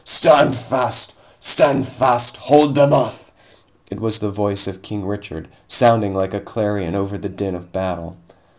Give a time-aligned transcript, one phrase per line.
[0.03, 1.13] "Stand fast!
[1.39, 2.35] Stand fast!
[2.37, 3.31] Hold them off!"
[3.91, 7.71] It was the voice of King Richard, sounding like a clarion over the din of
[7.71, 8.17] battle.